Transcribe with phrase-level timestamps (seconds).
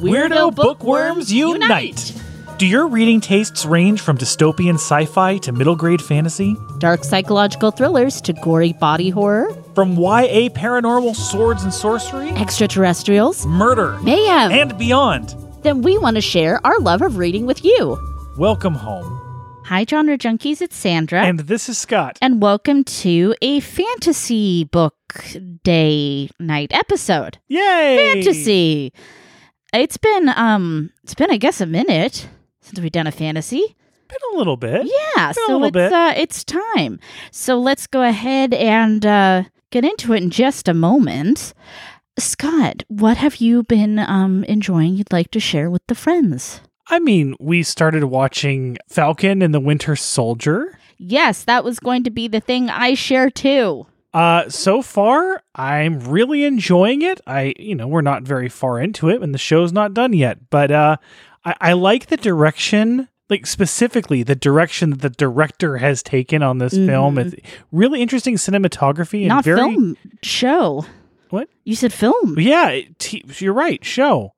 [0.00, 2.14] Weirdo bookworms unite!
[2.58, 6.56] Do your reading tastes range from dystopian sci fi to middle grade fantasy?
[6.78, 13.98] Dark psychological thrillers to gory body horror, From YA paranormal swords and sorcery, extraterrestrials, murder,
[14.02, 14.50] mayhem.
[14.52, 15.34] and beyond?
[15.62, 17.98] then we want to share our love of reading with you.
[18.38, 19.18] Welcome home.
[19.66, 20.62] Hi, genre junkies.
[20.62, 21.22] It's Sandra.
[21.22, 22.18] And this is Scott.
[22.22, 24.94] and welcome to a fantasy book
[25.62, 27.38] day night episode.
[27.48, 28.14] Yay!
[28.14, 28.92] Fantasy.
[29.72, 32.28] It's been um it's been I guess a minute
[32.60, 33.76] since we've done a fantasy.
[34.08, 34.86] Been a little bit.
[35.16, 35.92] Yeah, a so little it's bit.
[35.92, 36.98] uh it's time.
[37.30, 41.54] So let's go ahead and uh get into it in just a moment.
[42.18, 46.60] Scott, what have you been um enjoying you'd like to share with the friends?
[46.88, 50.76] I mean, we started watching Falcon and the Winter Soldier.
[50.98, 53.86] Yes, that was going to be the thing I share too.
[54.12, 57.20] Uh, so far, I'm really enjoying it.
[57.26, 60.50] I, you know, we're not very far into it, and the show's not done yet.
[60.50, 60.96] But uh,
[61.44, 66.58] I, I like the direction, like specifically the direction that the director has taken on
[66.58, 67.14] this film.
[67.16, 67.32] Mhm.
[67.34, 67.36] It's
[67.70, 70.84] really interesting cinematography and Not very film show.
[71.28, 71.48] What?
[71.64, 72.36] You said film.
[72.40, 72.80] yeah.
[72.98, 73.84] t- you're right.
[73.84, 74.32] Show.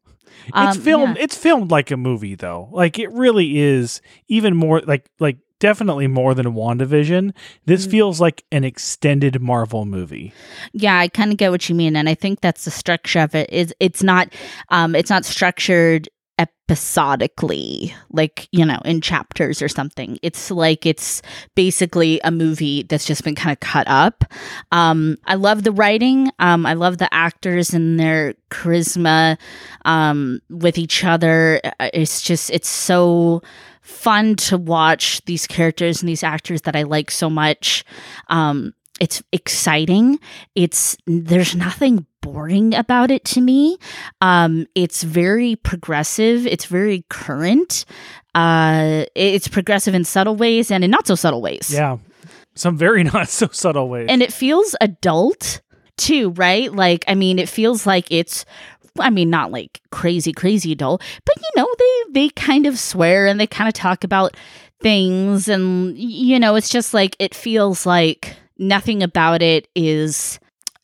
[0.48, 1.16] It's Um, filmed.
[1.16, 1.22] yeah.
[1.22, 2.68] It's filmed like a movie, though.
[2.72, 4.02] Like it really is.
[4.28, 7.32] Even more like like definitely more than WandaVision.
[7.66, 7.90] This Mm.
[7.92, 10.32] feels like an extended Marvel movie.
[10.72, 13.34] Yeah, I kind of get what you mean, and I think that's the structure of
[13.36, 13.48] it.
[13.52, 14.28] Is it's not,
[14.70, 20.18] um, it's not structured episodically, like you know, in chapters or something.
[20.22, 21.22] It's like it's
[21.54, 24.24] basically a movie that's just been kind of cut up.
[24.72, 26.30] Um, I love the writing.
[26.40, 29.38] Um, I love the actors and their charisma
[29.84, 31.60] um, with each other.
[31.78, 33.42] Uh, It's just, it's so
[33.82, 37.84] fun to watch these characters and these actors that I like so much.
[38.28, 40.18] Um, it's exciting.
[40.54, 43.76] It's there's nothing boring about it to me.
[44.20, 46.46] Um, it's very progressive.
[46.46, 47.84] It's very current.
[48.34, 51.70] Uh, it's progressive in subtle ways and in not so subtle ways.
[51.72, 51.98] Yeah.
[52.54, 54.06] Some very not so subtle ways.
[54.08, 55.60] And it feels adult
[55.96, 56.72] too, right?
[56.72, 58.44] Like, I mean, it feels like it's
[58.98, 63.26] I mean, not like crazy, crazy adult, but you know, they they kind of swear
[63.26, 64.36] and they kind of talk about
[64.80, 70.38] things and you know, it's just like it feels like nothing about it is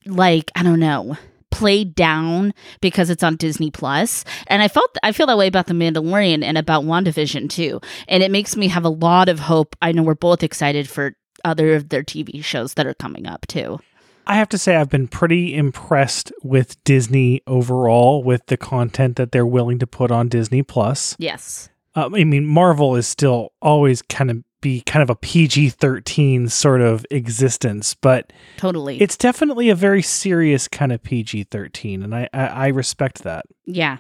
[0.07, 1.17] like, I don't know,
[1.51, 4.25] played down because it's on Disney Plus.
[4.47, 7.81] And I felt I feel that way about The Mandalorian and about WandaVision too.
[8.07, 9.77] And it makes me have a lot of hope.
[9.83, 11.15] I know we're both excited for
[11.45, 13.81] other of their TV shows that are coming up too.
[14.29, 19.33] I have to say, I've been pretty impressed with Disney overall with the content that
[19.33, 21.17] they're willing to put on Disney Plus.
[21.19, 21.69] Yes.
[21.97, 26.49] Uh, I mean, Marvel is still always kind of be kind of a PG 13
[26.49, 29.01] sort of existence, but Totally.
[29.01, 33.47] it's definitely a very serious kind of PG 13, and I, I, I respect that.
[33.67, 33.99] yeah.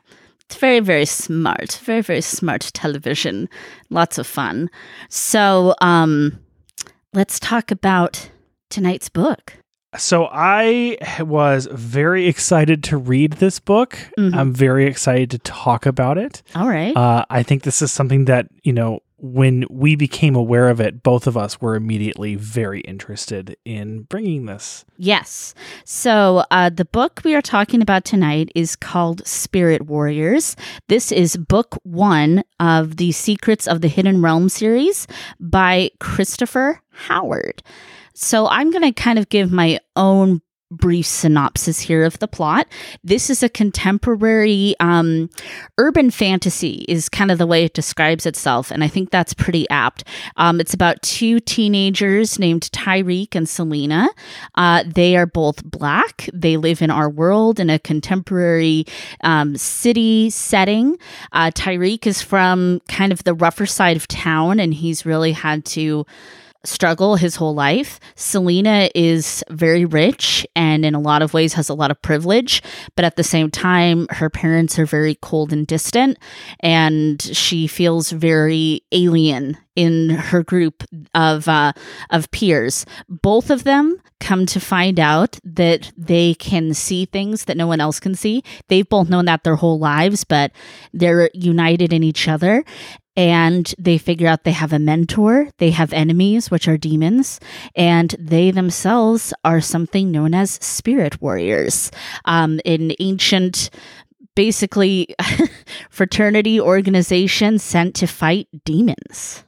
[0.51, 1.79] It's very, very smart.
[1.85, 3.51] Very, very smart television.
[3.91, 4.71] Lots of fun.
[5.11, 6.39] So, um,
[7.13, 8.31] let's talk about
[8.71, 9.59] tonight's book.
[9.97, 13.99] So I was very excited to read this book.
[14.19, 14.35] Mhm.
[14.35, 16.43] I'm very excited to talk about it.
[16.55, 16.95] All right.
[16.95, 21.03] Uh, I think this is something that, you know, when we became aware of it,
[21.03, 24.85] both of us were immediately very interested in bringing this.
[24.97, 25.55] Yes.
[25.85, 30.55] So uh, the book we are talking about tonight is called Spirit Warriors.
[30.89, 35.09] This is book one of the Secrets of the Hidden Realm series
[35.41, 37.63] by Christopher Howard.
[38.21, 40.43] So I'm going to kind of give my own
[40.73, 42.67] brief synopsis here of the plot.
[43.05, 45.31] This is a contemporary um,
[45.79, 49.71] urban fantasy, is kind of the way it describes itself, and I think that's pretty
[49.71, 50.03] apt.
[50.37, 54.09] Um, it's about two teenagers named Tyreek and Selena.
[54.57, 56.29] Uh, they are both black.
[56.35, 58.85] They live in our world in a contemporary
[59.23, 60.99] um, city setting.
[61.31, 65.65] Uh, Tyreek is from kind of the rougher side of town, and he's really had
[65.67, 66.05] to
[66.65, 68.01] struggle his whole life.
[68.17, 72.63] Selena is very rich and in a lot of ways has a lot of privilege,
[72.97, 76.19] but at the same time, her parents are very cold and distant,
[76.61, 80.83] and she feels very alien in her group
[81.15, 81.73] of uh,
[82.11, 82.85] of peers.
[83.09, 87.81] Both of them come to find out that they can see things that no one
[87.81, 88.43] else can see.
[88.69, 90.51] They've both known that their whole lives, but
[90.93, 92.65] they're united in each other
[93.19, 97.41] and they figure out they have a mentor, they have enemies, which are demons,
[97.75, 101.91] and they themselves are something known as spirit warriors.
[102.27, 103.71] Um, an ancient,
[104.37, 105.17] basically,
[105.91, 109.43] fraternity organization sent to fight demons.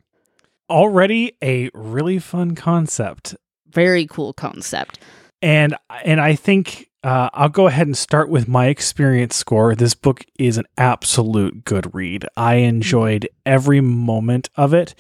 [0.69, 3.37] Already a really fun concept.
[3.69, 4.99] Very cool concept.
[5.43, 9.75] And and I think uh, I'll go ahead and start with my experience score.
[9.75, 12.27] This book is an absolute good read.
[12.37, 14.95] I enjoyed every moment of it.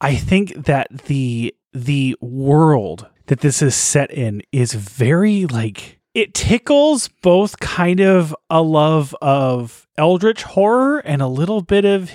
[0.00, 6.34] I think that the the world that this is set in is very like it
[6.34, 12.12] tickles both kind of a love of eldritch horror and a little bit of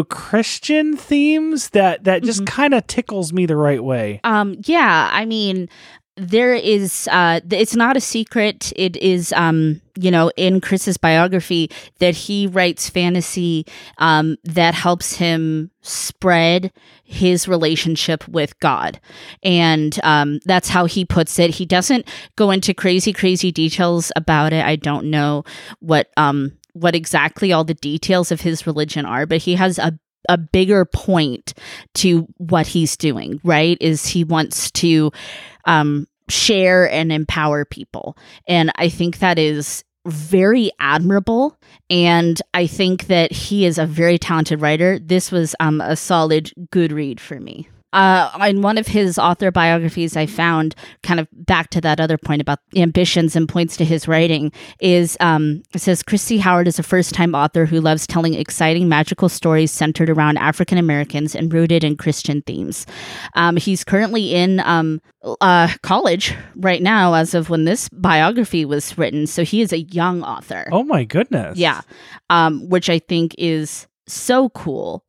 [0.00, 2.46] judeo-christian themes that that just Mhm.
[2.46, 5.68] kind of tickles me the right way Um, yeah, I mean,
[6.20, 7.08] there is.
[7.10, 8.72] Uh, it's not a secret.
[8.76, 9.32] It is.
[9.32, 13.66] Um, you know, in Chris's biography, that he writes fantasy
[13.98, 16.72] um, that helps him spread
[17.04, 19.00] his relationship with God,
[19.42, 21.50] and um, that's how he puts it.
[21.50, 22.06] He doesn't
[22.36, 24.64] go into crazy, crazy details about it.
[24.64, 25.44] I don't know
[25.80, 29.98] what um what exactly all the details of his religion are, but he has a
[30.28, 31.54] a bigger point
[31.94, 33.78] to what he's doing, right?
[33.80, 35.10] Is he wants to
[35.64, 38.16] um, share and empower people.
[38.46, 41.58] And I think that is very admirable.
[41.90, 44.98] And I think that he is a very talented writer.
[44.98, 47.68] This was um, a solid, good read for me.
[47.92, 52.18] Uh, in one of his author biographies, I found kind of back to that other
[52.18, 56.78] point about ambitions and points to his writing is um, it says Christy Howard is
[56.78, 61.52] a first time author who loves telling exciting magical stories centered around African Americans and
[61.52, 62.86] rooted in Christian themes.
[63.34, 65.00] Um, he's currently in um,
[65.40, 69.26] uh, college right now, as of when this biography was written.
[69.26, 70.68] So he is a young author.
[70.72, 71.82] oh my goodness Yeah.
[72.28, 75.04] Um, which I think is so cool.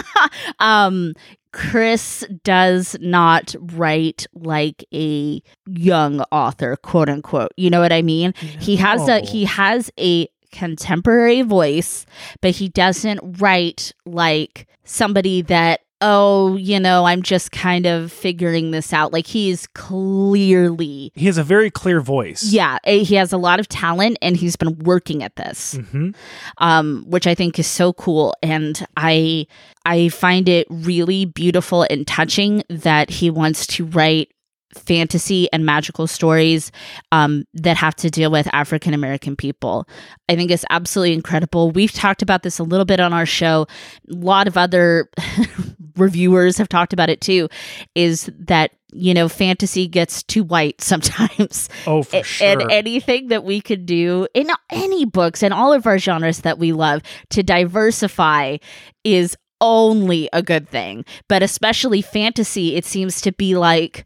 [0.58, 1.14] um,
[1.52, 7.52] Chris does not write like a young author, quote unquote.
[7.56, 8.32] You know what I mean?
[8.60, 12.06] He has a he has a contemporary voice,
[12.40, 18.72] but he doesn't write like somebody that oh, you know, I'm just kind of figuring
[18.72, 19.12] this out.
[19.12, 23.60] Like he's clearly he has a very clear voice yeah, eh, he has a lot
[23.60, 26.10] of talent and he's been working at this hmm
[26.58, 28.34] um, which I think is so cool.
[28.42, 29.46] And I
[29.84, 34.32] I find it really beautiful and touching that he wants to write
[34.74, 36.72] fantasy and magical stories
[37.10, 39.86] um, that have to deal with African American people.
[40.28, 41.70] I think it's absolutely incredible.
[41.70, 43.66] We've talked about this a little bit on our show.
[44.10, 45.10] A lot of other
[45.96, 47.48] reviewers have talked about it too.
[47.94, 51.68] Is that you know fantasy gets too white sometimes.
[51.86, 52.46] Oh for a- sure.
[52.60, 56.58] and anything that we could do in any books and all of our genres that
[56.58, 58.58] we love to diversify
[59.04, 61.04] is only a good thing.
[61.28, 64.04] But especially fantasy it seems to be like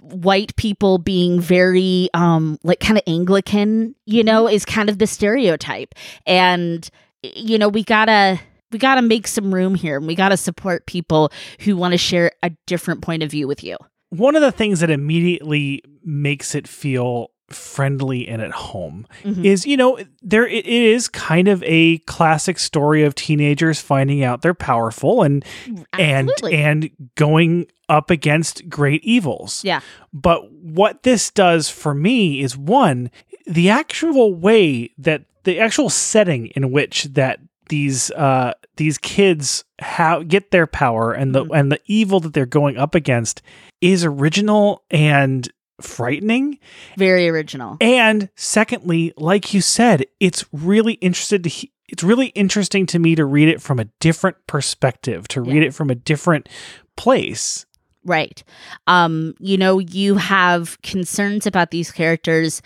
[0.00, 5.06] white people being very um like kind of anglican you know is kind of the
[5.06, 5.94] stereotype.
[6.26, 6.88] And
[7.22, 8.40] you know we gotta
[8.72, 11.30] we gotta make some room here and we gotta support people
[11.60, 13.76] who want to share a different point of view with you
[14.10, 19.44] one of the things that immediately makes it feel friendly and at home Mhm.
[19.44, 24.42] is you know there it is kind of a classic story of teenagers finding out
[24.42, 25.44] they're powerful and
[25.92, 26.54] Absolutely.
[26.54, 29.80] and and going up against great evils Yeah.
[30.12, 33.12] but what this does for me is one
[33.46, 40.22] the actual way that the actual setting in which that these uh these kids how
[40.22, 41.58] get their power and the Mhm.
[41.58, 43.42] and the evil that they're going up against
[43.80, 45.48] is original and
[45.80, 46.58] frightening
[46.96, 52.86] very original and secondly like you said it's really interested to he- it's really interesting
[52.86, 56.48] to me to read it from a different perspective to read it from a different
[56.96, 57.66] place
[58.08, 58.44] Right.
[58.86, 62.62] Um, you know, you have concerns about these characters.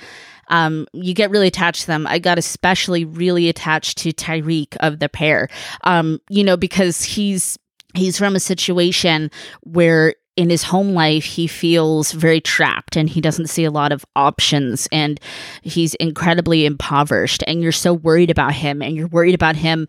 [0.51, 2.07] Um, you get really attached to them.
[2.07, 5.49] I got especially really attached to Tyreek of the pair.
[5.85, 7.59] Um, you know, because he's
[7.95, 9.31] he's from a situation
[9.63, 13.93] where in his home life he feels very trapped and he doesn't see a lot
[13.93, 15.21] of options and
[15.63, 19.87] he's incredibly impoverished and you're so worried about him and you're worried about him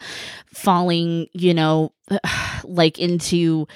[0.53, 1.93] falling, you know,
[2.63, 3.67] like into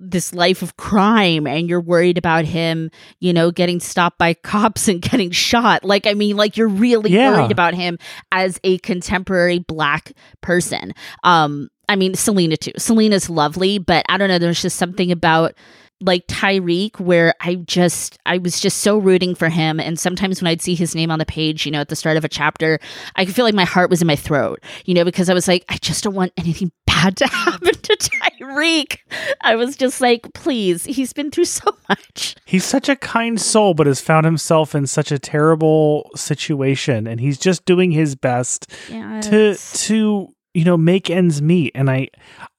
[0.00, 2.90] this life of crime and you're worried about him,
[3.20, 5.84] you know, getting stopped by cops and getting shot.
[5.84, 7.36] Like, I mean, like you're really Yeah.
[7.36, 7.98] worried about him
[8.32, 10.92] as a contemporary black person.
[11.22, 12.72] Um, I mean, Selena too.
[12.78, 15.54] Selena's lovely, but I don't know, there's just something about
[16.02, 20.48] like Tyreek where I just I was just so rooting for him and sometimes when
[20.50, 22.78] I'd see his name on the page, you know, at the start of a chapter,
[23.16, 25.46] I could feel like my heart was in my throat, you know, because I was
[25.48, 28.98] like I just don't want anything bad to happen to Tyreek.
[29.42, 32.34] I was just like, please, he's been through so much.
[32.44, 37.20] He's such a kind soul, but has found himself in such a terrible situation, and
[37.20, 39.20] he's just doing his best Yeah.
[39.22, 41.72] to to you know make ends meet.
[41.74, 42.08] And I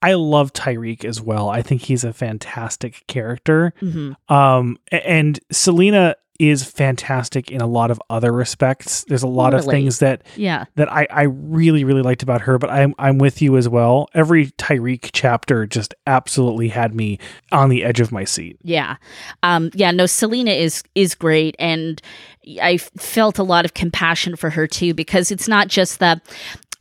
[0.02, 1.50] I love Tyreek as well.
[1.50, 3.74] I think he's a fantastic character.
[3.80, 9.04] hmm Um, and Selena, is fantastic in a lot of other respects.
[9.08, 10.66] There's a lot of things that Yeah.
[10.74, 14.08] that I, I really really liked about her, but I'm I'm with you as well.
[14.16, 17.20] Every Tyreek chapter just absolutely had me
[17.52, 18.58] on the edge of my seat.
[18.64, 18.96] Yeah.
[19.44, 22.02] Um, yeah, no, Selena is is great and
[22.60, 26.20] I felt a lot of compassion for her too because it's not just the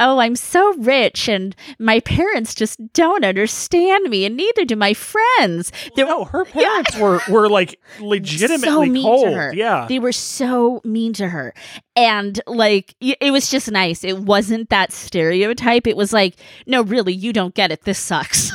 [0.01, 4.95] oh, I'm so rich and my parents just don't understand me and neither do my
[4.95, 5.71] friends.
[5.95, 9.35] There No, her parents were were like legitimately mean to cold.
[9.35, 9.53] her.
[9.55, 9.87] Yeah.
[9.89, 11.55] They were so mean to her.
[11.95, 14.03] And like it was just nice.
[14.03, 15.87] It wasn't that stereotype.
[15.87, 17.83] It was like, no, really, you don't get it.
[17.83, 18.51] This sucks.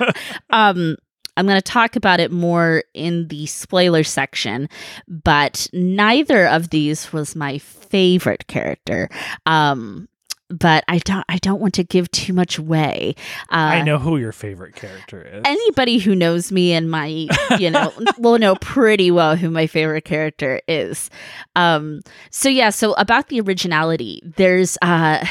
[0.50, 0.96] um
[1.38, 4.70] I'm going to talk about it more in the spoiler section,
[5.06, 9.10] but neither of these was my favorite character.
[9.44, 10.08] Um
[10.48, 13.14] but I don't I don't want to give too much away.
[13.50, 15.42] Uh, I know who your favorite character is.
[15.44, 17.26] anybody who knows me and my
[17.58, 21.10] you know will know pretty well who my favorite character is
[21.56, 22.00] um
[22.30, 25.24] so yeah so about the originality there's uh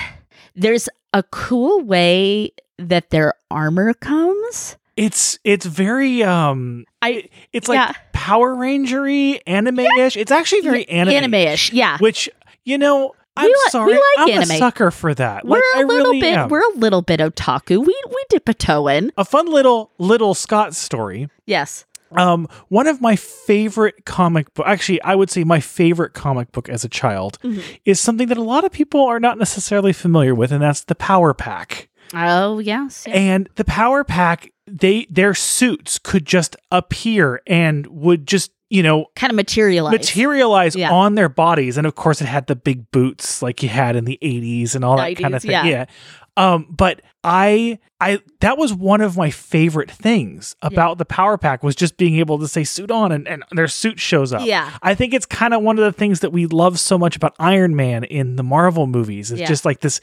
[0.55, 7.77] there's a cool way that their armor comes it's it's very um I- it's like
[7.77, 7.93] yeah.
[8.13, 10.17] Power Rangery anime-ish.
[10.17, 12.27] It's actually very anime anime-ish yeah Which,
[12.63, 13.93] you know, I'm We li- we sorry.
[13.93, 14.51] like I'm anime.
[14.51, 15.45] a sucker for that.
[15.45, 16.49] we're like, a little really bit am.
[16.49, 20.33] we're a little bit otaku we we dip a toe in a fun little little
[20.33, 21.29] Scott story.
[21.45, 26.51] yes Um, one of my favorite comic book, actually, I would say my favorite comic
[26.53, 27.61] book as a child Mhm.
[27.83, 30.95] is something that a lot of people are not necessarily familiar with, and that's the
[30.95, 31.89] Power Pack.
[32.13, 33.13] oh yes yeah.
[33.15, 39.05] And the Power Pack, they their suits could just appear and would just you know
[39.15, 40.91] kind of materialize materialize Yeah.
[40.91, 41.77] on their bodies.
[41.77, 44.83] And of course it had the big boots like you had in the 80s and
[44.83, 45.51] all that kind of thing.
[45.51, 45.63] yeah.
[45.65, 45.85] yeah.
[46.37, 51.63] Um but i i that was one of my favorite things about the power pack
[51.63, 54.45] was just being able to say suit on and, and their suit shows up.
[54.45, 54.71] Yeah.
[54.81, 57.35] I think it's kind of one of the things that we love so much about
[57.39, 59.47] iron man in the marvel movies it's Yeah.
[59.47, 60.01] just like this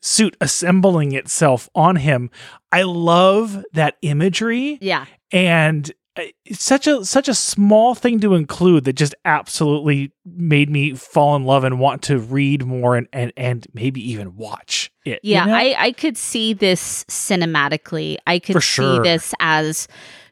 [0.00, 2.30] suit assembling itself on him.
[2.72, 4.78] I love that imagery.
[4.80, 5.06] Yeah.
[5.30, 10.94] And it's such a such a small thing to include that just absolutely made me
[10.94, 15.20] fall in love and want to read more and and, and maybe even watch it.
[15.22, 15.54] you Yeah, know?
[15.54, 18.18] I, I could see this cinematically.
[18.26, 19.02] I could For see sure.
[19.02, 19.88] this as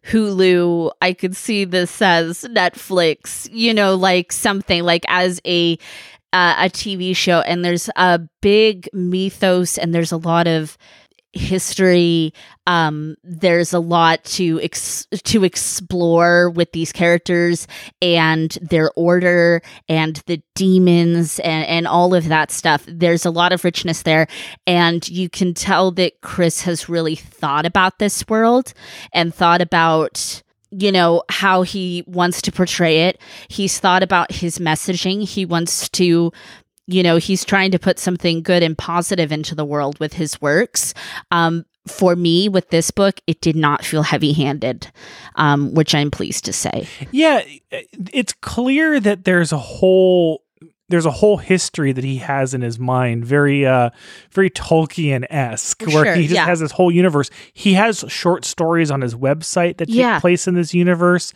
[0.07, 0.91] Hulu.
[1.01, 5.79] I could see this as Netflix, you know, like something like as a
[6.33, 10.79] uh, a TV show and there's a big mythos and there's a lot of
[11.33, 12.33] history
[12.67, 17.69] um there's a lot to ex- to explore with these characters
[18.03, 22.85] and their order and the demons and and all of that stuff.
[22.87, 24.27] There's a lot of richness there.
[24.67, 28.73] And you can tell that Chris has really thought about this world
[29.13, 33.21] and thought about you know how he wants to portray it.
[33.49, 35.27] He's thought about his messaging.
[35.27, 36.33] He wants to
[36.87, 40.41] you know he's trying to put something good and positive into the world with his
[40.41, 40.95] works
[41.31, 44.91] um for me with this book it did not feel heavy handed
[45.37, 47.43] um which i'm pleased to say yeah,
[48.13, 50.43] it's clear that there's a whole
[50.91, 53.91] there's a whole history that he has in his mind, very uh
[54.33, 56.45] very Tolkien esque, where Sure, he just yeah.
[56.47, 57.31] has this whole universe.
[57.55, 60.19] He has short stories on his website that take Yeah.
[60.19, 61.33] place in this universe.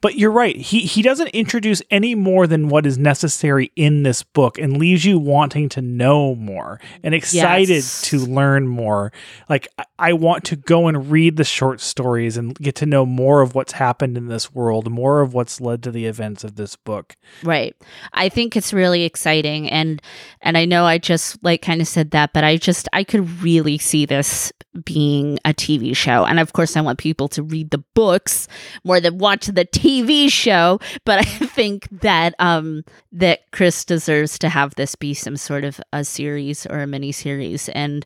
[0.00, 0.56] But you're right.
[0.56, 5.04] He he doesn't introduce any more than what is necessary in this book and leaves
[5.04, 8.02] you wanting to know more and excited Yes.
[8.02, 9.12] to learn more.
[9.48, 13.04] Like I- I want to go and read the short stories and get to know
[13.04, 16.54] more of what's happened in this world, more of what's led to the events of
[16.54, 17.16] this book.
[17.42, 17.74] Right.
[18.12, 20.00] I think it's really exciting and
[20.40, 23.42] and I know I just like kind of said that, but I just I could
[23.42, 24.52] really see this
[24.84, 26.24] being a TV show.
[26.24, 28.46] And of course I want people to read the books
[28.84, 29.87] more than watch the TV
[30.28, 31.22] show, but I
[31.58, 36.66] think that um that Chris deserves to have this be some sort of a series
[36.66, 38.04] or a mini series and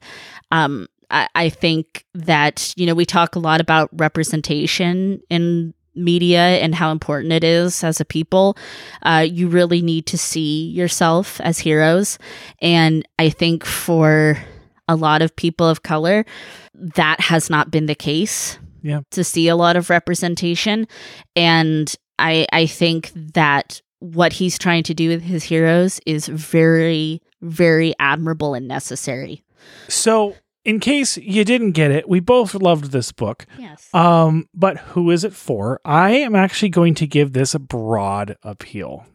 [0.50, 6.58] um I, I think that you know we talk a lot about representation in media
[6.58, 8.56] and how important it is as a people
[9.02, 12.18] uh, you really need to see yourself as heroes.
[12.60, 14.38] And I think for
[14.88, 16.24] a lot of people of color,
[16.74, 18.58] that has not been the case.
[18.82, 19.00] Yeah.
[19.12, 20.86] To see a lot of representation.
[21.36, 27.22] And I I think that what he's trying to do with his heroes is very,
[27.40, 29.44] very admirable and necessary.
[29.88, 30.34] So,
[30.64, 33.46] in case you didn't get it, we both loved this book.
[33.58, 33.88] Yes.
[33.94, 35.80] Um, but who is it for?
[35.84, 39.06] I am actually going to give this a broad appeal.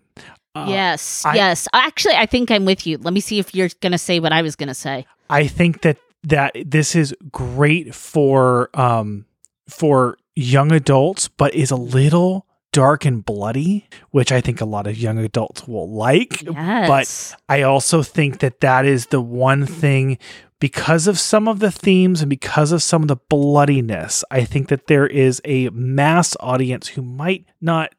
[0.55, 1.23] Uh, yes.
[1.25, 1.67] I- yes.
[1.73, 2.97] Actually, I think I'm with you.
[2.97, 5.05] Let me see if you're going to say what I was going to say.
[5.29, 9.25] I think that that this is great for um
[9.69, 14.87] for young adults, but is a little dark and bloody, which I think a lot
[14.87, 16.43] of young adults will like.
[16.43, 17.35] Yes.
[17.49, 20.17] I also think that that is the one thing
[20.59, 24.23] because of some of the themes and because of some of the bloodiness.
[24.31, 27.93] I think that there is a mass audience who might not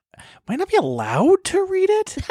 [0.49, 2.17] might not be allowed to read it.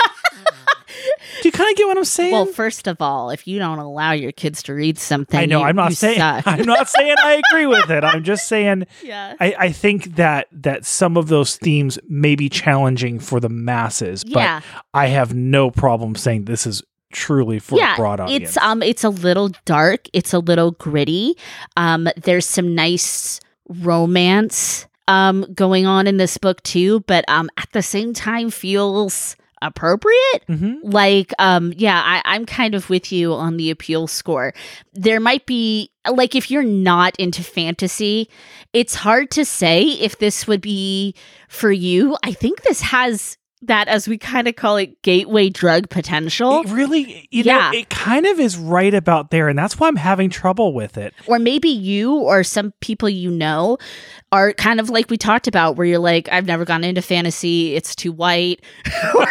[1.41, 2.31] Do you kind of get what I'm saying?
[2.31, 5.59] Well, first of all, if you don't allow your kids to read something, I know.
[5.59, 6.17] you- I'm not saying.
[6.19, 6.47] suck.
[6.47, 8.03] I'm not saying I agree with it.
[8.03, 8.87] I'm just saying.
[9.03, 9.35] yeah.
[9.39, 14.23] I, I think that that some of those themes may be challenging for the masses,
[14.25, 14.61] Yeah.
[14.61, 18.49] but I have no problem saying this is truly for yeah, a broad audience.
[18.49, 21.37] It's um it's a little dark, it's a little gritty.
[21.75, 23.39] Um there's some nice
[23.69, 29.35] romance um going on in this book too, but um at the same time feels
[29.59, 30.45] appropriate.
[30.47, 30.77] Mhm.
[30.83, 34.53] Like, um, yeah, I, I'm kind of with you on the appeal score.
[34.93, 38.29] There might be like if you're not into fantasy,
[38.73, 41.15] it's hard to say if this would be
[41.49, 42.15] for you.
[42.23, 46.61] I think this has that as we kind of call it gateway drug potential.
[46.61, 47.71] It really, you Yeah.
[47.71, 50.97] know, it kind of is right about there, and that's why I'm having trouble with
[50.97, 51.13] it.
[51.25, 53.77] or maybe you or some people you know
[54.31, 57.75] are kind of like we talked about where you're like i've never gone into fantasy
[57.75, 58.61] it's too white
[59.15, 59.25] Or,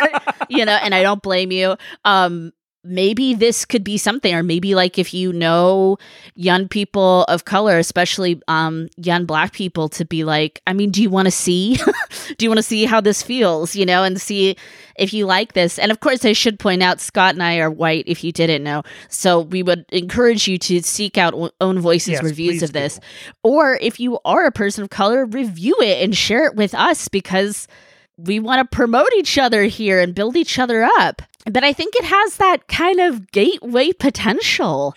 [0.49, 2.53] you know and i don't blame you um
[2.87, 5.99] maybe this could be something or maybe like if you know
[6.35, 11.03] young people of color especially um young black people to be like i mean do
[11.03, 11.77] you want to see
[12.39, 13.75] do you want to see how this feels?
[13.75, 14.57] You know and see
[14.97, 15.79] if you like this.
[15.79, 18.63] And of course i should point out scott and i are white if you didn't
[18.63, 18.83] know.
[19.09, 22.97] So we would encourage you to seek out o- own voices Yes, reviews of this.
[22.97, 23.01] Do.
[23.43, 27.09] or if you are a person of color review it and share it with us
[27.09, 27.69] because
[28.17, 31.95] we want to promote each other here and build each other up but i think
[31.97, 34.95] it has that kind of gateway potential.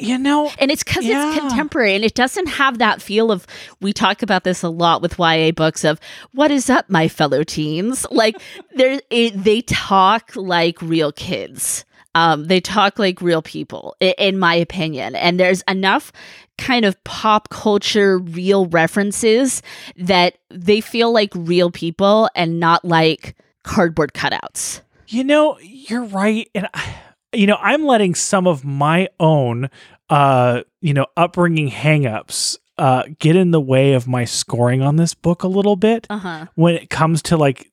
[0.00, 1.28] You know, and it's because Yeah.
[1.32, 3.46] it's contemporary and it doesn't have that feel of
[3.82, 6.00] we talk about this a lot with YA books of
[6.32, 8.06] what is up my fellow teens?
[8.10, 8.36] Like
[8.74, 11.84] there it, they talk like real kids.
[12.14, 15.14] Um they talk like real people i- in my opinion.
[15.14, 16.10] And there's enough
[16.56, 19.60] kind of pop culture real references
[19.96, 24.80] that they feel like real people and not like cardboard cutouts
[25.12, 26.94] you know, you're right, and I,
[27.32, 29.70] you know, I'm letting some of my own,
[30.08, 35.14] uh, you know, upbringing hangups uh, get in the way of my scoring on this
[35.14, 36.06] book a little bit.
[36.08, 37.70] uh-huh when it comes to like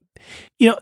[0.59, 0.79] you know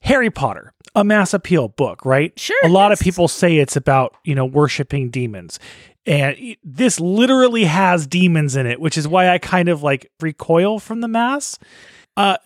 [0.00, 2.36] Harry Potter, a mass appeal book, right?
[2.38, 5.60] Sure, A lot of people say it's about, you know, worshiping demons.
[6.04, 10.80] And this literally has demons in it, which is why I kind of like recoil
[10.80, 11.56] from the mass.
[12.16, 12.38] Uh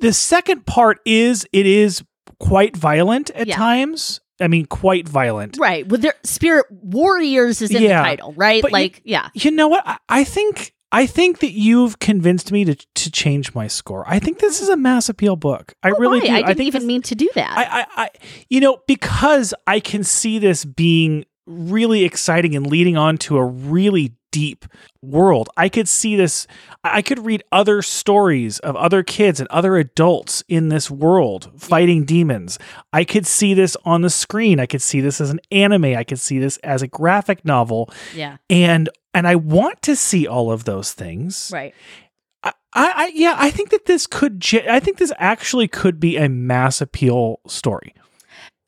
[0.00, 2.02] the second part is it is
[2.40, 3.54] quite violent at Yeah.
[3.56, 4.20] times.
[4.40, 5.58] I mean, quite violent.
[5.60, 9.28] right well their spirit warriors is in Yeah, the title right but you- like yeah
[9.34, 9.82] You know what?
[9.86, 14.02] I, I think I think that you've convinced me to to change my score.
[14.08, 15.74] I think this is a mass appeal book.
[15.84, 16.26] I really Why?
[16.26, 16.32] do.
[16.32, 17.52] I didn't think even this- mean to do that.
[17.56, 18.10] I, I, I,
[18.48, 23.44] you know, because I can see this being really exciting and leading on to a
[23.44, 24.64] really deep
[25.02, 25.48] world.
[25.56, 26.46] I could see this,
[26.84, 32.04] I could read other stories of other kids and other adults in this world fighting
[32.04, 32.58] demons.
[32.92, 34.60] I could see this on the screen.
[34.60, 35.84] I could see this as an anime.
[35.96, 37.90] I could see this as a graphic novel.
[38.14, 41.50] yeah, And, and I want to see all of those things.
[41.52, 41.74] right.
[42.42, 46.28] I, I, yeah, I think that this could, I think this actually could be a
[46.28, 47.94] mass appeal story.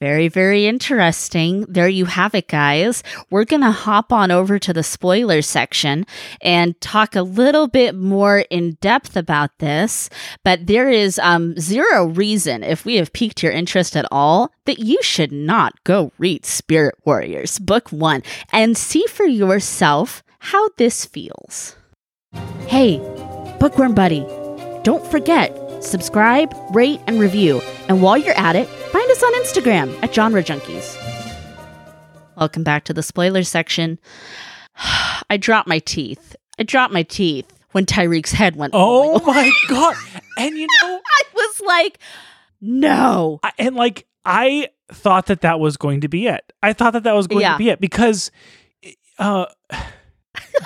[0.03, 1.65] Very, very interesting.
[1.69, 3.05] There you have it, guys.
[3.31, 6.07] We're going to hop on over to the spoiler section
[6.41, 10.11] and talk a little bit more in depth about this.
[10.43, 14.81] But there is um, zero reason, if we have piqued your interest at all, that
[14.81, 21.05] you should not go read Spirit Warriors, Book One, and see for yourself how this
[21.05, 21.77] feels.
[22.67, 22.99] Hey,
[23.61, 24.27] Bookworm Buddy,
[24.83, 27.61] don't forget, subscribe, rate, and review.
[27.88, 30.96] And while you're at it, find us on Instagram at Genre Junkies.
[32.37, 33.98] Welcome back to the spoiler section.
[35.30, 36.35] I dropped my teeth.
[36.58, 38.72] I dropped my teeth when Tyreek's head went.
[38.76, 39.94] Oh my god!
[40.38, 41.98] And you know, I was like,
[42.61, 43.40] no.
[43.42, 46.52] I, and like I thought that that was going to be it.
[46.62, 47.52] I thought that that was going Yeah.
[47.52, 48.30] to be it because,
[49.18, 49.85] uh, I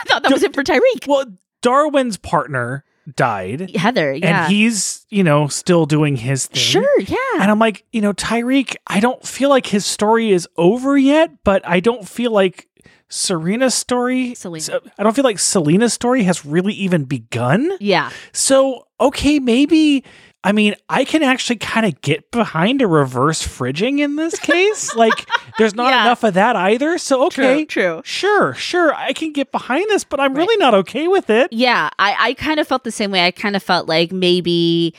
[0.06, 1.06] thought that was it for Tyreek.
[1.06, 1.26] well,
[1.62, 4.44] Darwin's partner died, Heather, yeah.
[4.44, 6.60] and he's you know still doing his thing.
[6.60, 7.16] sure, yeah.
[7.40, 11.44] And I'm like, you know, Tyreek, I don't feel like his story is over yet,
[11.44, 12.68] but I don't feel like
[13.08, 14.34] Serena's story.
[14.34, 14.80] Selena.
[14.98, 17.70] I don't feel like Selena's story has really even begun.
[17.80, 18.10] yeah.
[18.32, 20.04] So, okay, maybe.
[20.46, 24.94] I mean, I can actually kind of get behind a reverse fridging in this case.
[24.94, 25.28] like,
[25.58, 26.02] there's not Yeah.
[26.02, 26.98] enough of that either.
[26.98, 28.00] So, okay, true.
[28.04, 30.42] sure, sure, I can get behind this, but I'm Right.
[30.46, 31.52] really not okay with it.
[31.52, 33.26] Yeah, I, I kind of felt the same way.
[33.26, 34.94] I kind of felt like maybe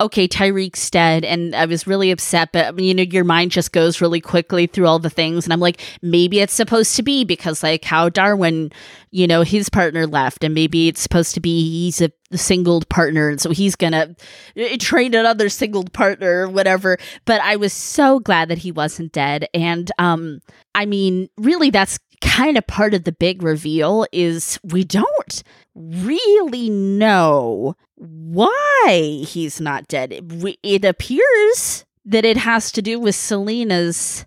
[0.00, 2.52] okay, Tyreek's dead, and I was really upset.
[2.52, 5.60] But you know, your mind just goes really quickly through all the things, and I'm
[5.60, 8.70] like, maybe it's supposed to be because like how Darwin,
[9.10, 13.28] you know, his partner left, and maybe it's supposed to be he's a singled partner,
[13.28, 14.14] and so he's gonna
[14.56, 16.98] uh, train another singled partner or whatever.
[17.24, 20.40] But I was so glad that he wasn't dead, and um,
[20.74, 25.42] I mean, really, that's kind of part of the big reveal is we don't
[25.74, 30.12] really know why he's not dead.
[30.12, 34.24] It, it appears that it has to do with Selena's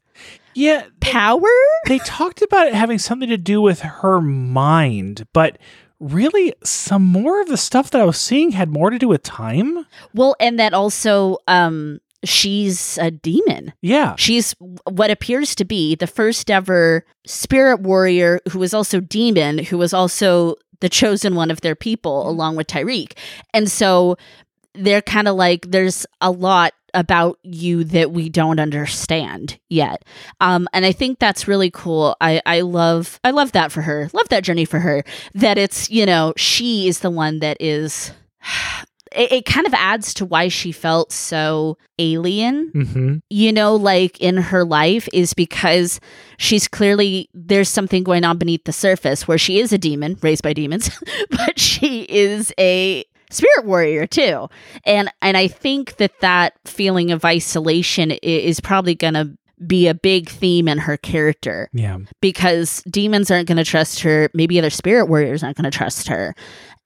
[0.53, 1.47] yeah power.
[1.87, 5.57] They talked about it having something to do with her mind, but
[5.99, 9.23] really some more of the stuff that I was seeing had more to do with
[9.23, 9.85] time.
[10.13, 13.73] Well, and that also um she's a demon.
[13.81, 14.15] Yeah.
[14.17, 14.55] She's
[14.89, 19.93] what appears to be the first ever spirit warrior who was also demon, who was
[19.93, 23.13] also the chosen one of their people, along with Tyreek.
[23.53, 24.17] And so
[24.73, 30.03] they're kind of like, there's a lot about you that we don't understand yet.
[30.41, 32.17] Um, and I think that's really cool.
[32.19, 34.09] I, I love I love that for her.
[34.11, 35.03] Love that journey for her.
[35.33, 38.11] That it's, you know, she is the one that is
[39.15, 43.15] it, it kind of adds to why she felt so alien, Mm-hmm.
[43.29, 45.99] you know, like in her life, is because
[46.37, 50.43] she's clearly there's something going on beneath the surface where she is a demon raised
[50.43, 50.89] by demons,
[51.29, 54.49] but she is a spirit warrior too
[54.85, 59.31] and and i think that that feeling of isolation is probably going to
[59.65, 61.99] be a big theme in her character Yeah.
[62.19, 64.29] because demons aren't going to trust her.
[64.33, 66.33] Maybe other spirit warriors aren't going to trust her.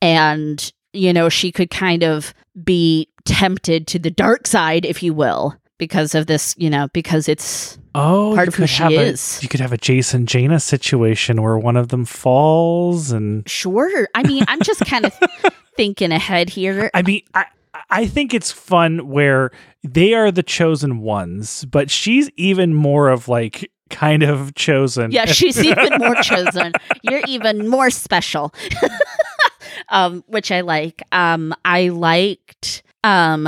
[0.02, 5.14] And, you know, she could kind of be tempted to the dark side, if you
[5.14, 9.00] will, because of this, you know, because it's Oh, Part of who she have a-
[9.02, 9.40] is.
[9.42, 14.10] you could have a Jacen Jaina situation where one of them falls, and sure.
[14.14, 15.14] I mean, I'm just kind of
[15.78, 16.92] thinking ahead here.
[16.94, 17.46] I mean, I
[17.90, 19.52] I think it's fun where
[19.84, 25.12] they are the chosen ones, but she's even more of like kind of chosen.
[25.12, 26.74] Yeah, she's even more chosen.
[27.02, 28.54] You're even more special.
[29.90, 31.02] um, which I like.
[31.12, 33.48] Um, I liked um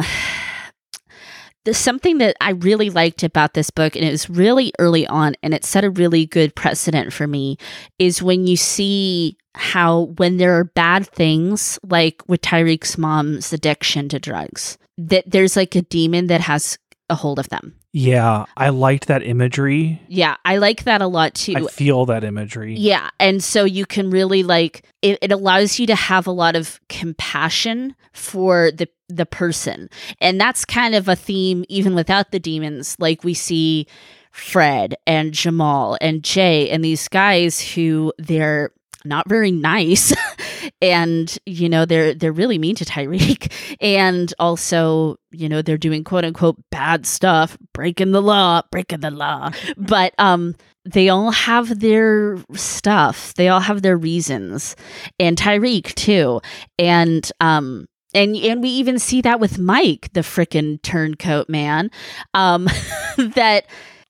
[1.73, 5.54] something that I really liked about this book, and it was really early on, and
[5.54, 7.58] it set a really good precedent for me,
[8.00, 14.08] is when you see how when there are bad things, like with Tyreek's mom's addiction
[14.10, 16.78] to drugs, that there's like a demon that has
[17.10, 17.77] a hold of them.
[17.93, 18.45] Yeah.
[18.56, 20.02] I liked that imagery.
[20.08, 21.54] Yeah, I like that a lot too.
[21.56, 22.76] I feel that imagery.
[22.76, 23.10] Yeah.
[23.19, 26.80] And so you can really like it, it allows you to have a lot of
[26.89, 29.89] compassion for the the person.
[30.19, 32.95] And that's kind of a theme even without the demons.
[33.00, 33.88] Like we see
[34.32, 38.71] Fred and Jamal and Jay and these guys who they're
[39.06, 40.13] not very nice
[40.82, 43.51] and you know they're they're really mean to Tyreek.
[43.80, 49.12] And also you know they're doing quote unquote bad stuff breaking the law breaking the
[49.12, 49.51] law.
[49.77, 53.34] But um they all have their stuff.
[53.36, 54.75] They all have their reasons.
[55.19, 56.41] And Tyreek too.
[56.80, 61.91] And um and and we even see that with Mike the frickin' turncoat man
[62.34, 62.65] um
[63.17, 63.65] that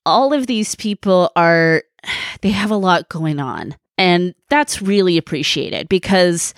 [0.06, 1.84] all of these people are
[2.41, 6.54] they have a lot going on and that's really appreciated because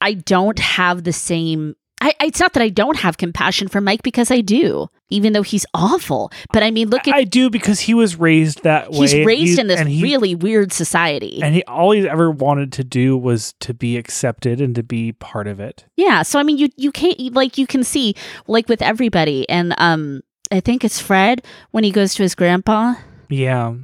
[0.00, 1.74] I don't have the same.
[2.02, 5.42] I, it's not that I don't have compassion for Mike because I do, even though
[5.42, 6.30] he's awful.
[6.52, 8.98] But I mean, look at I do because he was raised that way.
[8.98, 11.40] he's raised in this he, really weird society.
[11.42, 15.12] and he all he ever wanted to do was to be accepted and to be
[15.12, 15.86] part of it.
[15.96, 18.14] yeah, so I mean, you you can't like you can see
[18.46, 22.94] like with everybody, and um, I think it's Fred when he goes to his grandpa.
[23.28, 23.74] Yeah.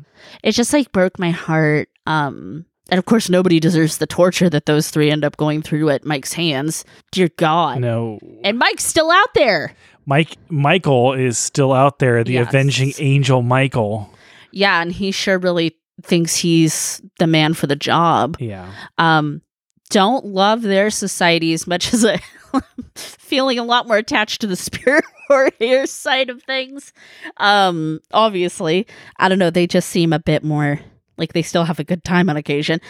[0.42, 1.88] It just like broke my heart.
[2.06, 5.88] Um, and of course, nobody deserves the torture that those three end up going through
[5.88, 6.84] at Mike's hands.
[7.10, 7.80] Dear God.
[7.80, 8.18] No.
[8.44, 9.74] And Mike's still out there.
[10.04, 12.48] Mike Michael is still out there, the Yes.
[12.48, 14.12] avenging angel Michael.
[14.50, 18.36] Yeah, and he sure really thinks he's the man for the job.
[18.38, 18.70] Yeah.
[18.98, 19.40] Um,
[19.88, 22.20] don't love their society as much as I
[22.96, 26.92] feeling a lot more attached to the spirit warrior side of things.
[27.38, 28.86] Um, obviously,
[29.18, 29.48] I don't know.
[29.50, 30.80] They just seem a bit more
[31.22, 32.80] like they still have a good time on occasion.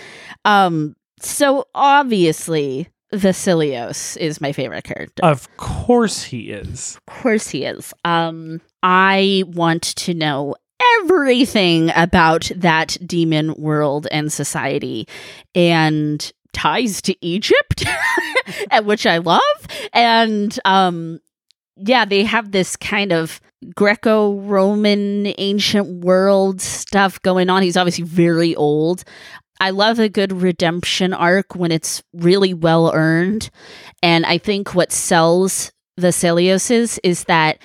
[0.46, 5.22] Um, so obviously, Vasilios is my favorite character.
[5.22, 6.96] Of course he is.
[6.96, 7.92] Of course he is.
[8.06, 10.56] Um, I want to know
[11.02, 15.06] everything about that demon world and society
[15.54, 17.84] and ties to Egypt,
[18.82, 19.42] which I love.
[19.92, 21.20] And um,
[21.76, 23.40] yeah, they have this kind of
[23.74, 27.62] Greco-Roman ancient world stuff going on.
[27.62, 29.04] He's obviously very old.
[29.60, 33.50] I love a good redemption arc when it's really well earned.
[34.02, 35.70] And I think what sells
[36.00, 37.58] Vasilios is is that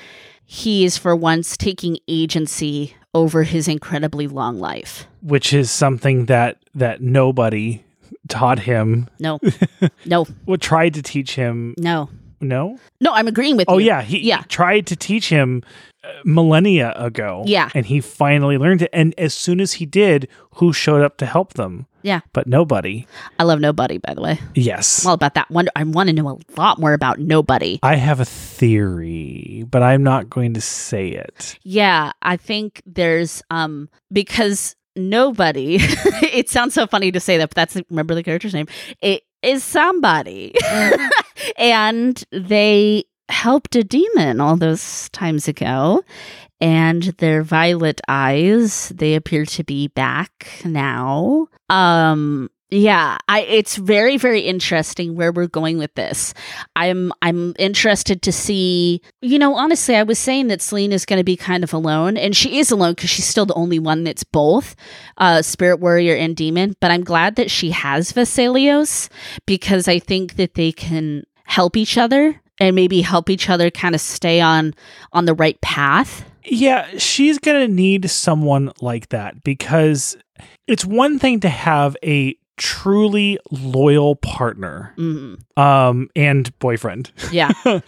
[0.46, 5.08] he is for once taking agency over his incredibly long life.
[5.22, 7.84] which is something that that nobody
[8.30, 9.10] taught him.
[9.20, 9.40] No,
[10.06, 11.74] no, Well, tried to teach him.
[11.80, 12.78] no, No.
[13.02, 13.14] no.
[13.14, 13.88] I'm agreeing with Oh you.
[13.88, 14.44] yeah, he Yeah.
[14.48, 15.64] tried to teach him
[16.04, 17.44] uh, millennia ago.
[17.48, 17.70] Yeah.
[17.74, 18.90] and he finally learned it.
[18.94, 21.88] And as soon as he did, who showed up to help them?
[22.04, 22.22] Yeah.
[22.32, 23.06] but nobody.
[23.38, 24.40] I love Nobody, by the way.
[24.56, 25.04] Yes.
[25.04, 25.52] I'm all about that.
[25.52, 27.80] One, I want to know a lot more about Nobody.
[27.84, 31.58] I have a theory, but I'm not going to say it.
[31.64, 35.78] Yeah, I think there's um because nobody.
[35.82, 38.68] it sounds so funny to say that, but that's remember the character's name.
[39.02, 40.54] It is somebody,
[41.58, 46.04] and they helped a demon all those times ago.
[46.60, 51.48] And their violet eyes, they appear to be back now.
[51.70, 56.34] Um, yeah, I it's very very interesting where we're going with this.
[56.76, 59.02] I'm I'm interested to see.
[59.22, 62.18] You know, honestly, I was saying that Celine is going to be kind of alone,
[62.18, 64.76] and she is alone because she's still the only one that's both
[65.18, 66.76] uh, spirit warrior and demon.
[66.82, 69.08] But I'm glad that she has Vasilios
[69.46, 73.96] because I think that they can help each other and maybe help each other kind
[73.96, 74.74] of stay on
[75.14, 76.24] on the right path.
[76.46, 80.16] Yeah, she's going to need someone like that because
[80.68, 87.12] it's one thing to have a truly loyal partner Mm, um and boyfriend.
[87.32, 87.52] yeah,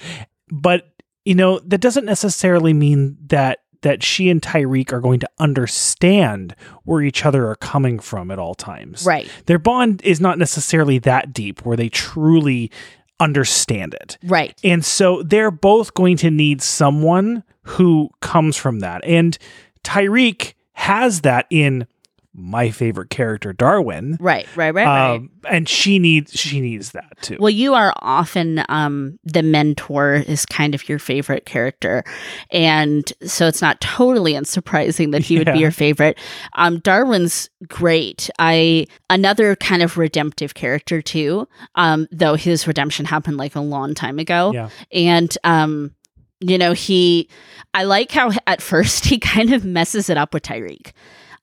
[0.52, 0.90] but
[1.26, 6.54] you know, that doesn't necessarily mean that that she and Tyreek are going to understand
[6.84, 9.06] where each other are coming from at all times.
[9.06, 12.72] right, Their bond is not necessarily that deep where they truly
[13.20, 14.18] understand it.
[14.24, 19.02] right, And so they're both going to need someone who comes from that.
[19.04, 19.38] And
[19.84, 21.88] Tyreek has that in
[22.40, 24.18] my favorite character, Darwin.
[24.20, 25.16] right, right, right, right.
[25.16, 27.38] Um, and she needs she needs that too.
[27.40, 32.04] Well, you are often um, the mentor is kind of your favorite character,
[32.52, 36.18] and so it's not totally unsurprising that he would be your favorite.
[36.54, 38.30] Um, Darwin's great.
[38.40, 43.94] I another kind of redemptive character too, um, though his redemption happened like a long
[43.94, 44.70] time ago, Yeah.
[44.92, 45.92] and um,
[46.40, 47.30] you know he.
[47.74, 50.92] I like how at first he kind of messes it up with Tyreek.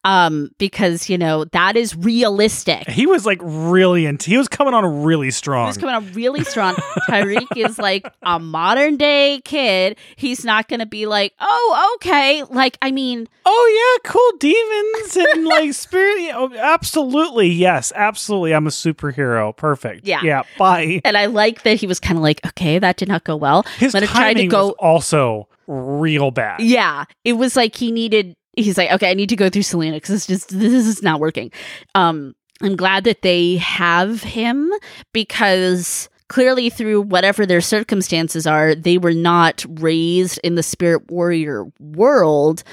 [0.06, 2.88] Um, because you know that is realistic.
[2.88, 5.64] He was like really into he was coming on really strong.
[5.66, 6.74] He was coming on really strong.
[7.08, 9.98] Tyreek is like a modern day kid.
[10.14, 12.44] He's not going to be like, oh, okay.
[12.44, 16.30] Like, I mean, oh yeah, cool demons and like spirit.
[16.34, 17.48] Oh, absolutely.
[17.48, 18.54] Yes, absolutely.
[18.54, 19.56] I'm a superhero.
[19.56, 20.06] Perfect.
[20.06, 20.20] Yeah.
[20.22, 20.42] Yeah.
[20.56, 21.00] Bye.
[21.04, 23.64] and I like that he was kind of like, okay, that did not go well.
[23.78, 26.60] His tried to timing go- was also real bad.
[26.60, 28.36] Yeah, it was like he needed.
[28.56, 31.20] He's like, okay, I need to go through Selena because it's just this is not
[31.20, 31.50] working.
[31.94, 34.72] Um, I'm glad that they have him
[35.12, 41.64] because clearly through whatever their circumstances are, they were not raised in the spirit warrior
[41.78, 42.64] world.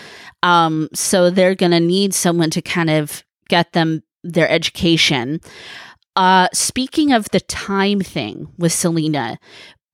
[0.41, 5.41] Um, so they're gonna need someone to kind of get them their education.
[6.15, 9.37] Uh, speaking of the time thing with Selena,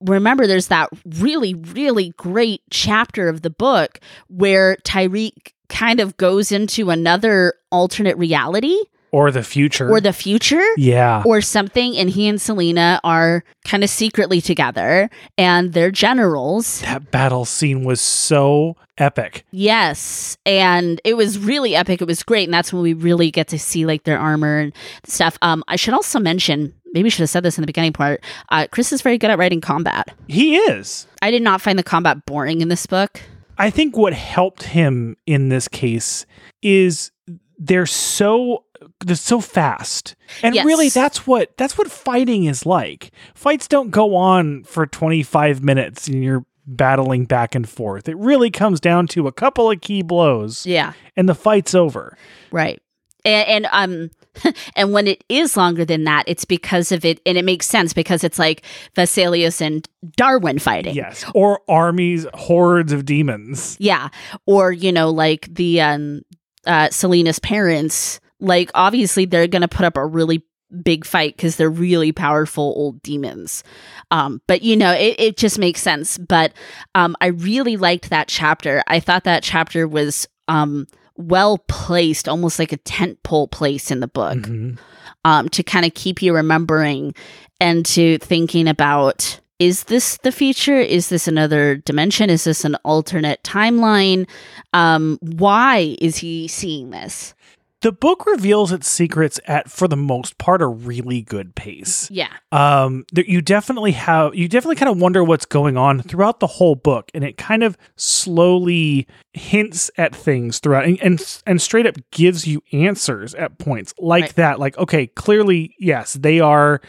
[0.00, 6.52] remember there's that really, really great chapter of the book where Tyreek kind of goes
[6.52, 8.76] into another alternate reality
[9.12, 9.88] Or the future.
[9.90, 11.22] or the future yeah.
[11.24, 16.80] or something, and he and Selena are kind of secretly together and they're generals.
[16.82, 19.46] that battle scene was so epic.
[19.50, 20.36] Yes.
[20.44, 22.02] And it was really epic.
[22.02, 22.44] It was great.
[22.44, 24.72] And that's when we really get to see like their armor and
[25.06, 25.38] stuff.
[25.40, 28.22] Um, I should also mention, maybe I should have said this in the beginning part.
[28.50, 30.12] Uh, Chris is very good at writing combat.
[30.28, 31.06] He is.
[31.22, 33.20] I did not find the combat boring in this book.
[33.60, 36.26] I think what helped him in this case
[36.62, 37.10] is
[37.58, 38.64] they're so
[39.04, 40.16] they're so fast.
[40.42, 40.64] And Yes.
[40.64, 43.10] really that's what that's what fighting is like.
[43.34, 48.08] Fights don't go on for 25 minutes and you're battling back and forth.
[48.08, 50.92] It really comes down to a couple of key blows Yeah.
[51.16, 52.16] and the fight's over.
[52.50, 52.80] Right.
[53.24, 54.10] And, and um
[54.76, 57.92] and when it is longer than that, it's because of it and it makes sense
[57.92, 58.62] because it's like
[58.96, 60.94] Vasilios and Darwin fighting.
[60.94, 61.24] Yes.
[61.34, 63.76] Or armies, hordes of demons.
[63.80, 64.08] Yeah.
[64.46, 66.22] Or, you know, like the um
[66.66, 70.44] uh Selena's parents, like obviously they're gonna put up a really
[70.84, 73.64] big fight because they're really powerful old demons.
[74.12, 76.18] Um, but you know, it, it just makes sense.
[76.18, 76.52] But
[76.94, 78.82] um I really liked that chapter.
[78.86, 80.86] I thought that chapter was um
[81.20, 84.78] well placed, almost like a tent pole place in the book Mhm.
[85.24, 87.14] um, to kind of keep you remembering
[87.60, 90.80] and to thinking about is this the future?
[90.80, 92.30] Is this another dimension?
[92.30, 94.26] Is this an alternate timeline?
[94.72, 97.34] Um, why is he seeing this?
[97.82, 102.28] The book reveals its secrets at for the most part a really good pace Yeah.
[102.52, 106.46] um there, you definitely have you definitely kind of wonder what's going on throughout the
[106.46, 111.86] whole book and it kind of slowly hints at things throughout and and, and straight
[111.86, 114.34] up gives you answers at points like Right.
[114.36, 116.80] that like okay clearly yes they are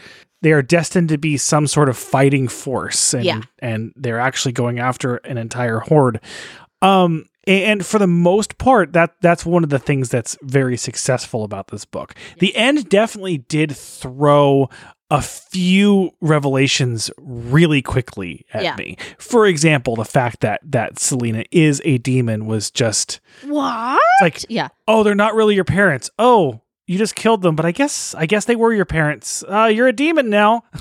[0.42, 3.40] they are destined to be some sort of fighting force and Yeah.
[3.60, 6.20] and they're actually going after an entire horde
[6.82, 11.44] um and for the most part that that's one of the things that's very successful
[11.44, 14.68] about this book the end definitely did throw
[15.10, 18.76] a few revelations really quickly at Yeah.
[18.76, 24.00] me for example the fact that that selena is a demon was just What?
[24.22, 24.68] like Yeah.
[24.88, 28.26] oh they're not really your parents oh you just killed them but i guess i
[28.26, 30.62] guess they were your parents uh you're a demon now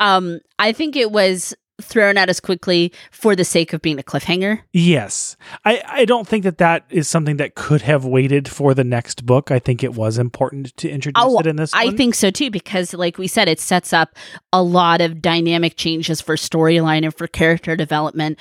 [0.00, 4.02] Um, I think it was thrown at us quickly for the sake of being a
[4.02, 4.60] cliffhanger.
[4.72, 5.36] Yes.
[5.64, 9.26] I, I don't think that that is something that could have waited for the next
[9.26, 9.50] book.
[9.50, 11.96] I think it was important to introduce Oh, it in this I one.
[11.96, 14.14] think so too, because like we said, it sets up
[14.52, 18.38] a lot of dynamic changes for storyline and for character development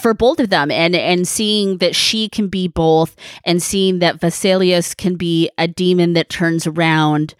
[0.00, 0.70] for both of them.
[0.70, 5.66] And and seeing that she can be both and seeing that Vasilios can be a
[5.66, 7.34] demon that turns around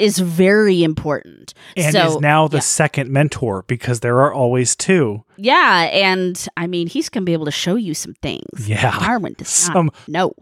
[0.00, 1.54] is very important.
[1.76, 2.62] and so is now the yeah.
[2.62, 5.24] second mentor because there are always two.
[5.36, 8.68] yeah, and I mean he's gonna be able to show you some things.
[8.68, 8.98] Yeah.
[8.98, 10.32] Darwin does Some not know.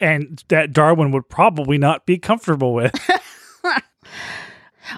[0.00, 2.94] and that Darwin would probably not be comfortable with.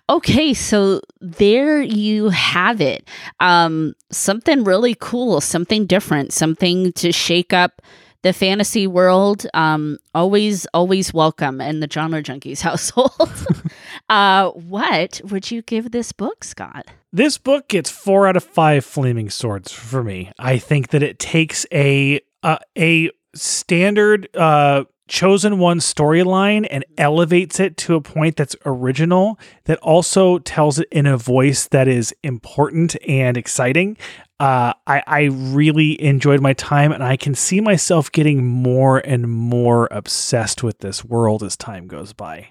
[0.09, 3.09] Okay, so there you have it.
[3.39, 7.81] Um, something really cool, something different, something to shake up
[8.25, 9.47] the fantasy world.
[9.55, 13.31] Um, always, always welcome in the genre junkies household.
[14.09, 16.87] uh, what would you give this book, Scott?
[17.15, 20.33] this book gets four out of five flaming swords for me.
[20.37, 27.61] I think that it takes a uh, a standard uh, chosen one storyline and elevates
[27.61, 32.15] it to a point that's original that also tells it in a voice that is
[32.23, 33.97] important and exciting.
[34.41, 39.29] Uh, I, I really enjoyed my time and I can see myself getting more and
[39.29, 42.49] more obsessed with this world as time goes by.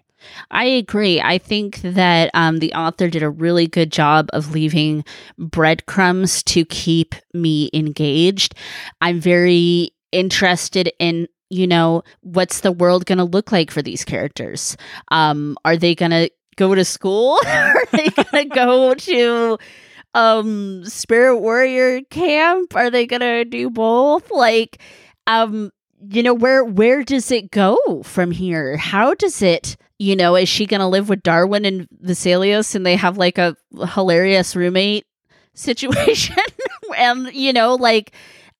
[0.51, 1.19] I agree.
[1.19, 5.03] I think that um, the author did a really good job of leaving
[5.37, 8.55] breadcrumbs to keep me engaged.
[9.01, 14.03] I'm very interested in you know what's the world going to look like for these
[14.03, 14.77] characters?
[15.09, 17.39] Um are they going to go to school?
[17.45, 19.57] Are they going to go to
[20.13, 22.75] um spirit warrior camp?
[22.75, 24.29] Are they going to do both?
[24.31, 24.79] Like
[25.27, 25.71] um
[26.09, 28.77] you know where where does it go from here?
[28.77, 32.85] How does it you know is she going to live with darwin and Vasilios and
[32.85, 33.55] they have like a
[33.93, 35.05] hilarious roommate
[35.53, 36.35] situation?
[36.95, 38.11] And you know like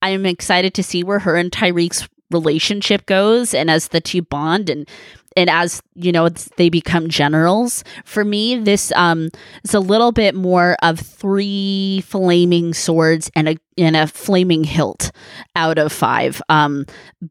[0.02, 4.70] i'm excited to see where her and tyreek's relationship goes and as the two bond
[4.70, 4.90] and
[5.36, 9.30] and as you know they become generals for me this um
[9.64, 15.12] is a little bit more of three flaming swords and a and a flaming hilt
[15.56, 16.86] out of five um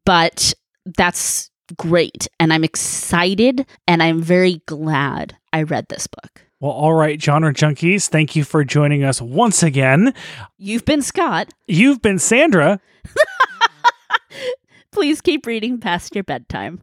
[0.05, 0.53] but
[0.97, 6.93] that's great and i'm excited and i'm very glad i read this book Well, all
[6.95, 10.13] right, genre junkies, thank you for joining us once again.
[10.59, 12.81] you've been scott You've been Sandra.
[14.93, 16.83] Please keep reading past your bedtime.